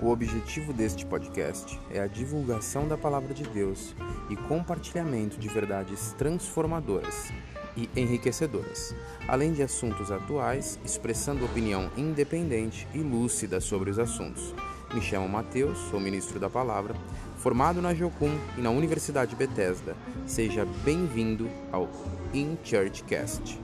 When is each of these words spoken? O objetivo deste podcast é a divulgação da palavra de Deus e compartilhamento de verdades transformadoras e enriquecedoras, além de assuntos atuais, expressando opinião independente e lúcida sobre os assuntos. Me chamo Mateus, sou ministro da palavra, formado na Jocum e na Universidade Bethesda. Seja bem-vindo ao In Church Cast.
O 0.00 0.10
objetivo 0.10 0.72
deste 0.72 1.04
podcast 1.04 1.78
é 1.90 1.98
a 1.98 2.06
divulgação 2.06 2.86
da 2.86 2.96
palavra 2.96 3.34
de 3.34 3.42
Deus 3.42 3.96
e 4.30 4.36
compartilhamento 4.36 5.38
de 5.38 5.48
verdades 5.48 6.12
transformadoras 6.16 7.32
e 7.76 7.90
enriquecedoras, 7.96 8.94
além 9.26 9.52
de 9.52 9.60
assuntos 9.60 10.12
atuais, 10.12 10.78
expressando 10.84 11.44
opinião 11.44 11.90
independente 11.96 12.86
e 12.94 12.98
lúcida 12.98 13.60
sobre 13.60 13.90
os 13.90 13.98
assuntos. 13.98 14.54
Me 14.94 15.00
chamo 15.00 15.28
Mateus, 15.28 15.76
sou 15.90 15.98
ministro 15.98 16.38
da 16.38 16.48
palavra, 16.48 16.94
formado 17.38 17.82
na 17.82 17.92
Jocum 17.92 18.38
e 18.56 18.60
na 18.60 18.70
Universidade 18.70 19.34
Bethesda. 19.34 19.96
Seja 20.26 20.64
bem-vindo 20.84 21.50
ao 21.72 21.88
In 22.32 22.56
Church 22.62 23.02
Cast. 23.02 23.60